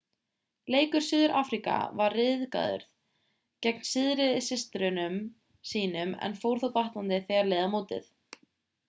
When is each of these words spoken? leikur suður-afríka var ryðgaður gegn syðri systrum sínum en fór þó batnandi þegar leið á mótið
leikur 0.75 1.03
suður-afríka 1.07 1.73
var 1.99 2.15
ryðgaður 2.19 2.85
gegn 3.67 3.85
syðri 3.89 4.27
systrum 4.47 5.21
sínum 5.73 6.17
en 6.29 6.37
fór 6.45 6.63
þó 6.65 6.67
batnandi 6.79 7.21
þegar 7.29 7.53
leið 7.53 7.63
á 7.67 7.69
mótið 7.77 8.09